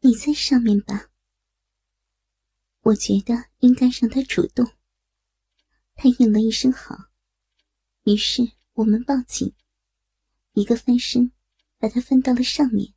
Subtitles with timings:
[0.00, 1.10] 你在上面吧。
[2.82, 4.64] 我觉得应该让他主动。
[5.94, 6.96] 他应了一声好，
[8.04, 9.52] 于是我们报警，
[10.52, 11.32] 一个翻身，
[11.78, 12.94] 把他翻到了上面，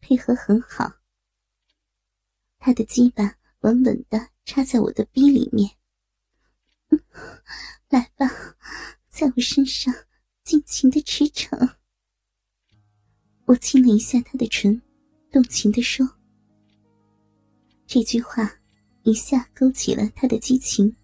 [0.00, 0.94] 配合很好。
[2.58, 5.76] 他的鸡巴稳稳的插在我的逼里面，
[7.90, 8.26] 来吧，
[9.10, 9.94] 在我身上
[10.42, 11.76] 尽情的驰骋。
[13.44, 14.80] 我亲了一下他的唇，
[15.30, 16.08] 动情的说
[17.86, 18.50] ：“这句话
[19.02, 20.94] 一下勾起了他的激情。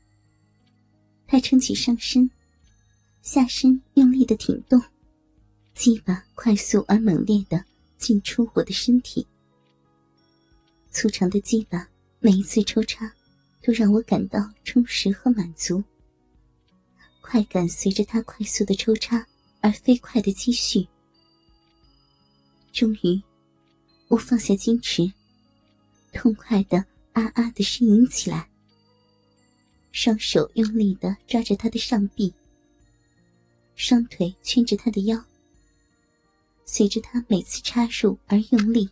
[1.27, 2.31] 他撑起上身，
[3.23, 4.81] 下身用力的挺动，
[5.75, 7.65] 鸡巴快速而猛烈的
[7.99, 9.27] 进出我的身体。
[10.91, 11.89] 粗长的鸡巴
[12.21, 13.13] 每一次抽插，
[13.63, 15.83] 都让我感到充实和满足。
[17.21, 19.27] 快感随着他快速的抽插
[19.61, 20.87] 而飞快的积蓄。”
[22.73, 23.23] 终于，
[24.15, 25.13] 我放下矜持，
[26.13, 26.79] 痛快的
[27.15, 28.49] 啊啊的呻吟起来。
[29.91, 32.33] 双手用力的抓着他的上臂，
[33.75, 35.21] 双腿圈着他的腰。
[36.65, 38.89] 随着他每次插入而用力，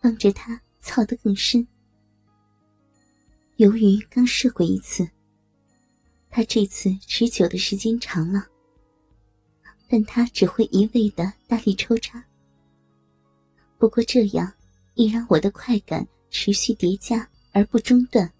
[0.00, 1.68] 帮着他操得更深。
[3.56, 5.06] 由于刚射过一次，
[6.30, 8.46] 他这次持久的时间长了，
[9.88, 12.24] 但他只会一味的大力抽插。
[13.80, 14.52] 不过这样，
[14.94, 18.30] 也让我的快感持续叠加而不中断。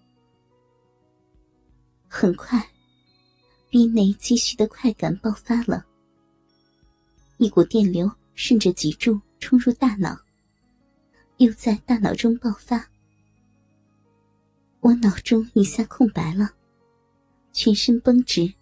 [2.07, 2.63] 很快，
[3.67, 5.83] 逼内积蓄的快感爆发了，
[7.37, 10.15] 一股电流顺着脊柱冲入大脑，
[11.37, 12.87] 又在大脑中爆发。
[14.79, 16.51] 我脑中一下空白了，
[17.51, 18.53] 全身绷直，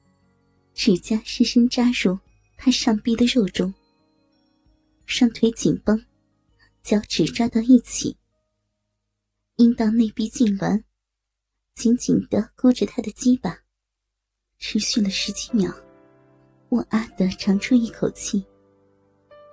[0.73, 2.17] 指甲深深扎入
[2.55, 3.73] 他上臂的肉中，
[5.05, 6.01] 双腿紧绷。
[6.81, 8.17] 脚趾抓到一起，
[9.57, 10.83] 阴道内壁痉挛，
[11.75, 13.59] 紧紧的箍着他的鸡巴，
[14.57, 15.71] 持续了十几秒。
[16.69, 18.43] 我啊的长出一口气，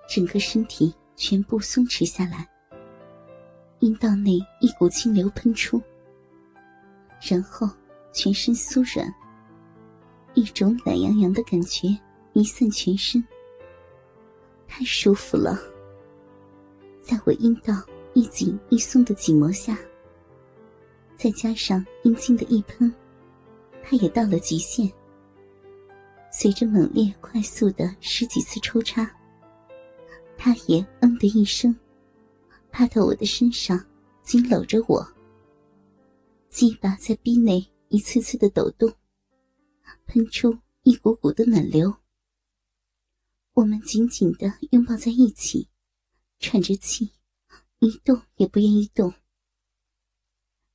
[0.08, 2.48] 整个身体全部松弛下来，
[3.80, 5.82] 阴道内一股清流喷出，
[7.20, 7.68] 然后
[8.12, 9.12] 全身酥软，
[10.34, 11.88] 一种懒洋洋的感觉
[12.32, 13.22] 弥散全身，
[14.66, 15.58] 太舒服了。
[17.06, 17.72] 在我阴道
[18.14, 19.78] 一紧一松的紧膜下，
[21.16, 22.92] 再加上阴茎的一喷，
[23.80, 24.92] 他也到了极限。
[26.32, 29.08] 随着猛烈快速的十几次抽插，
[30.36, 31.72] 他也嗯的一声，
[32.72, 33.80] 趴到我的身上，
[34.24, 35.06] 紧搂着我。
[36.50, 38.92] 鸡巴在逼内一次次的抖动，
[40.06, 41.94] 喷出一股股的暖流。
[43.52, 45.68] 我们紧紧的拥抱在一起。
[46.38, 47.12] 喘着气，
[47.78, 49.14] 一动也不愿意动。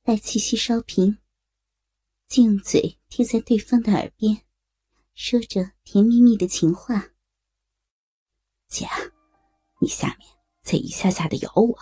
[0.02, 1.18] 待气息稍平，
[2.28, 4.42] 就用嘴贴在对方的耳边，
[5.14, 7.12] 说着甜蜜蜜的情话
[8.66, 8.86] ：“姐，
[9.80, 10.28] 你下面
[10.60, 11.78] 再一下下的咬我，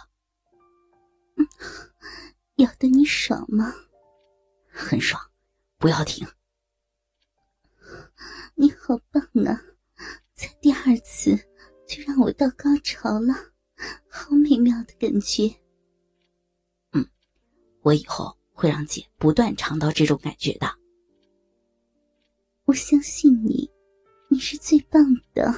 [2.57, 3.73] 咬得你爽吗？
[4.67, 5.31] 很爽，
[5.79, 6.29] 不要停。
[8.55, 9.65] 你好棒啊！
[10.35, 11.35] 才第二次
[11.89, 13.53] 就让我到高潮了。”
[14.11, 15.49] 好美妙的感觉。
[16.93, 17.07] 嗯，
[17.83, 20.67] 我以后会让姐不断尝到这种感觉的。
[22.65, 23.71] 我相信你，
[24.29, 25.55] 你是最棒的。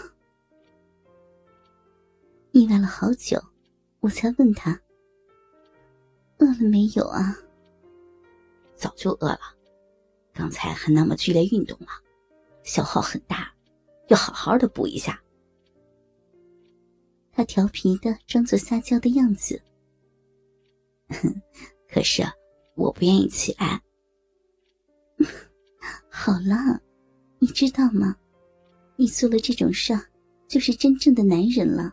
[2.53, 3.43] 腻歪了好久，
[4.01, 4.79] 我才问他
[6.39, 7.34] ：“饿了没有啊？”
[8.77, 9.41] 早就饿了，
[10.34, 11.87] 刚才还那么剧烈运动了，
[12.63, 13.51] 消耗很大，
[14.09, 15.19] 要好好的补一下。
[17.32, 19.60] 他调皮的装作撒娇的样子，
[21.88, 22.22] 可是
[22.75, 23.82] 我不愿意起来。
[26.09, 26.81] 好了，
[27.38, 28.16] 你知道吗？
[28.97, 29.98] 你做了这种事，
[30.47, 31.92] 就是真正的男人了，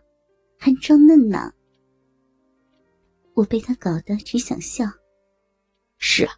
[0.58, 1.54] 还装嫩呢。
[3.34, 4.86] 我被他搞得只想笑。
[5.98, 6.34] 是啊。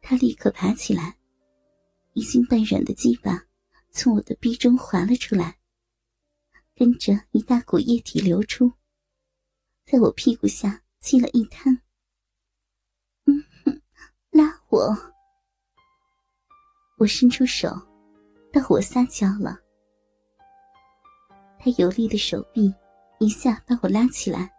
[0.00, 1.16] 他立刻爬起来，
[2.12, 3.44] 已经半软的鸡巴
[3.90, 5.58] 从我的逼中滑了出来。
[6.74, 8.72] 跟着一大股液体流出，
[9.84, 11.80] 在我屁股下积了一滩。
[13.26, 13.82] 嗯哼，
[14.30, 14.96] 拉我！
[16.98, 17.68] 我伸出手，
[18.52, 19.58] 到我撒娇了。
[21.58, 22.72] 他有力的手臂
[23.20, 24.50] 一下把我拉起来，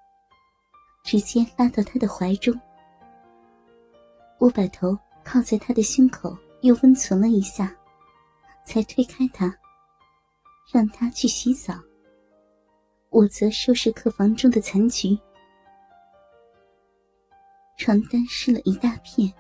[1.04, 2.54] 直接拉到他的怀中。
[4.40, 7.76] 我把头靠在他的胸口，又温存了一下，
[8.66, 9.58] 才推开他，
[10.72, 11.74] 让他去洗澡。
[13.14, 15.16] 我则收拾客房中的残局，
[17.78, 19.32] 床单湿了一大片，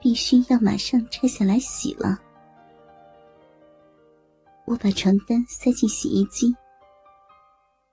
[0.00, 2.18] 必须要马上拆下来洗了。
[4.64, 6.50] 我把床单塞进洗衣机，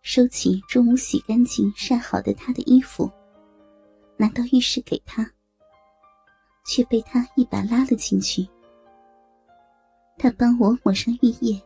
[0.02, 3.12] 收起中午洗干净晒好的他的衣服，
[4.16, 5.30] 拿到浴室给他，
[6.66, 8.48] 却被他一把拉了进去。
[10.18, 11.62] 他帮我抹上浴液，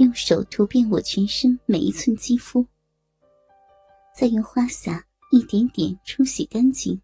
[0.00, 2.66] 用手涂遍我全身每一寸肌肤，
[4.16, 6.98] 再用花洒一点点冲洗干净。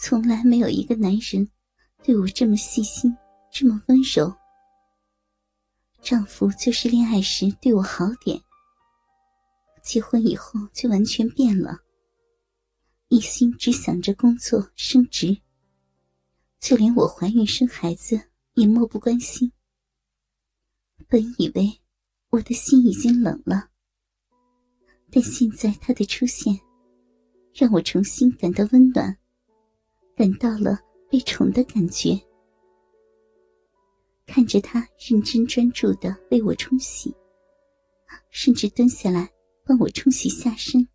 [0.00, 1.46] 从来没有一个男人
[2.02, 3.14] 对我这么细心，
[3.50, 4.34] 这么温柔。
[6.00, 8.40] 丈夫就是恋爱时对我好点，
[9.82, 11.80] 结婚以后就完全变了，
[13.08, 15.36] 一心只想着工作升职，
[16.60, 18.18] 就连我怀孕生孩子
[18.54, 19.52] 也漠不关心。
[21.08, 21.80] 本以为
[22.30, 23.68] 我的心已经冷了，
[25.10, 26.58] 但现在他的出现，
[27.54, 29.16] 让我重新感到温暖，
[30.16, 30.78] 感到了
[31.10, 32.20] 被宠的感觉。
[34.26, 37.14] 看着他认真专注的为我冲洗，
[38.30, 39.30] 甚至蹲下来
[39.64, 40.88] 帮我冲洗下身，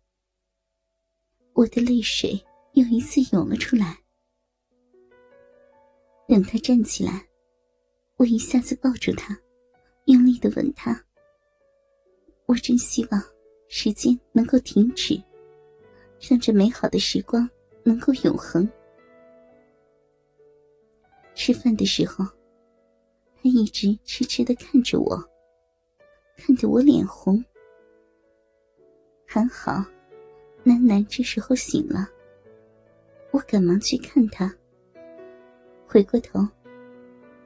[1.52, 2.32] 我的泪水
[2.74, 3.98] 又一次涌了出来。
[6.26, 7.26] 等他站起来，
[8.16, 9.36] 我一下子抱住他，
[10.40, 11.00] 的吻他。
[12.46, 13.22] 我真希望
[13.68, 15.22] 时间能够停止，
[16.20, 17.48] 让这美好的时光
[17.84, 18.68] 能够永恒。
[21.36, 22.26] 吃饭的时候。
[23.42, 25.16] 他一直痴痴的看着我，
[26.36, 27.42] 看得我脸红。
[29.24, 29.82] 还好，
[30.62, 32.06] 楠楠这时候醒了，
[33.30, 34.54] 我赶忙去看他。
[35.86, 36.46] 回过头，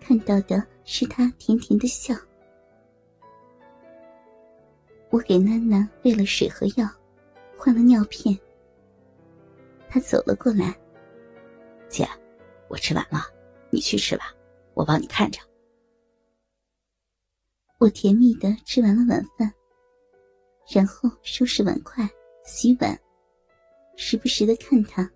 [0.01, 2.13] 看到的是他甜甜的笑。
[5.15, 6.85] 我给楠楠喂了水和药，
[7.57, 8.37] 换了尿片。
[9.89, 10.77] 他走了过来，
[11.89, 12.05] 姐，
[12.69, 13.21] 我吃完了，
[13.71, 14.35] 你去吃吧，
[14.75, 15.41] 我帮你看着。
[17.79, 19.55] 我甜蜜的吃完了晚饭，
[20.69, 22.05] 然后收拾碗筷、
[22.45, 22.99] 洗碗，
[23.95, 25.09] 时不时的看他。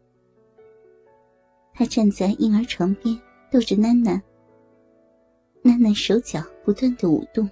[1.74, 4.22] 他站在婴儿床边逗着囡囡，
[5.64, 7.50] 囡囡手脚不断的舞动，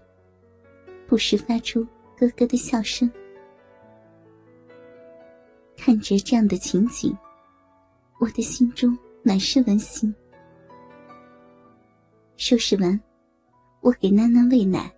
[1.08, 1.84] 不时发出
[2.18, 3.10] 咯咯的笑声。
[5.76, 7.16] 看着这样的情景，
[8.18, 10.14] 我的心中满是温馨。
[12.36, 13.00] 收拾完，
[13.80, 14.92] 我给囡囡喂奶。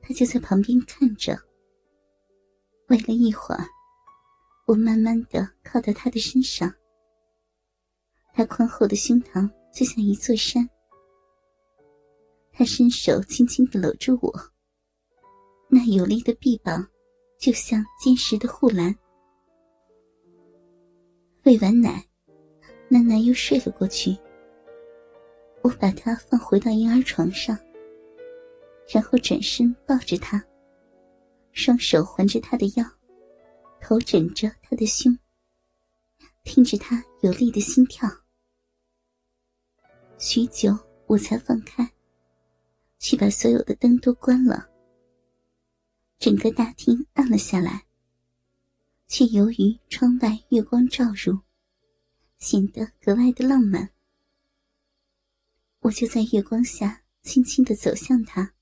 [0.00, 1.38] 他就在旁边看着。
[2.88, 3.64] 喂了一会儿，
[4.66, 6.72] 我慢慢的靠到他的身上。
[8.34, 10.68] 他宽厚的胸膛就像一座山。
[12.52, 14.51] 他伸手轻轻的搂住我，
[15.74, 16.86] 那有力的臂膀
[17.38, 18.94] 就像坚实的护栏。
[21.44, 22.06] 喂完奶，
[22.90, 24.14] 囡囡又睡了过去。
[25.62, 27.58] 我把她放回到婴儿床上。
[28.86, 30.44] 然后转身抱着她，
[31.52, 32.84] 双手环着她的腰，
[33.80, 35.18] 头枕着她的胸，
[36.44, 38.06] 听着她有力的心跳。
[40.18, 40.76] 许久，
[41.06, 41.90] 我才放开，
[42.98, 44.68] 去把所有的灯都关了。
[46.22, 47.84] 整个大厅暗了下来，
[49.08, 51.40] 却由于窗外月光照入，
[52.38, 53.90] 显得格外的浪漫。
[55.80, 58.54] 我就在月光下轻轻的走向他。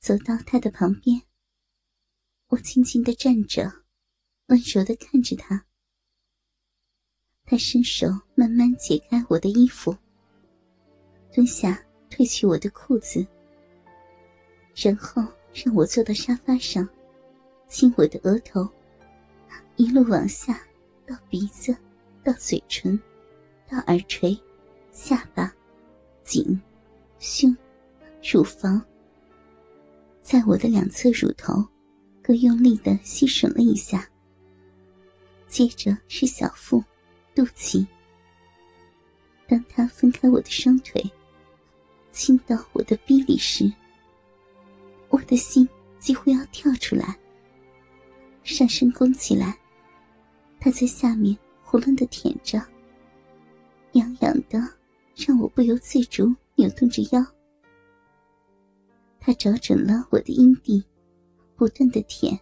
[0.00, 1.22] 走到他的旁边，
[2.48, 3.86] 我静静的站着，
[4.48, 5.64] 温柔的看着他。
[7.46, 9.96] 他伸手慢慢解开我的衣服，
[11.32, 13.26] 蹲下褪去我的裤子，
[14.74, 15.22] 然后
[15.54, 16.86] 让我坐到沙发上，
[17.68, 18.68] 亲我的额头，
[19.76, 20.60] 一路往下
[21.06, 21.74] 到鼻子，
[22.24, 23.00] 到嘴唇，
[23.68, 24.36] 到耳垂、
[24.90, 25.54] 下巴、
[26.24, 26.60] 颈、
[27.20, 27.56] 胸、
[28.20, 28.82] 乳房。
[30.22, 31.64] 在我的两侧乳头，
[32.20, 34.08] 各用力的吸吮了一下。
[35.46, 36.82] 接着是小腹、
[37.32, 37.86] 肚脐。
[39.46, 41.04] 当他分开我的双腿，
[42.10, 43.72] 亲到我的逼里时，
[45.14, 45.68] 我的心
[46.00, 47.16] 几乎要跳出来。
[48.42, 49.56] 上身弓起来，
[50.58, 52.60] 他在下面胡乱的舔着，
[53.92, 54.58] 痒痒的，
[55.14, 57.24] 让我不由自主扭动着腰。
[59.20, 60.84] 他找准了我的阴蒂，
[61.54, 62.36] 不断的舔。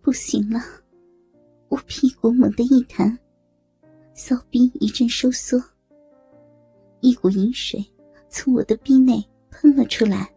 [0.00, 0.58] 不行了，
[1.68, 3.16] 我屁股猛地一弹，
[4.14, 5.62] 骚逼一阵收缩，
[7.00, 7.84] 一股淫水
[8.30, 10.32] 从我的逼内喷了出来。